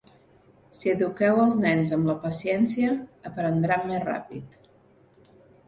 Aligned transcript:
Si 0.79 0.93
eduqueu 0.93 1.41
els 1.43 1.57
nens 1.65 1.93
amb 1.99 2.09
la 2.11 2.17
paciència, 2.25 2.95
aprendran 3.33 3.87
més 3.93 4.03
ràpid. 4.09 4.61